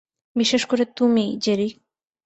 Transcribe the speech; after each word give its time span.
বিশেষ 0.35 0.63
করে 0.65 0.83
তুমি, 0.95 1.25
জেরি। 1.37 1.69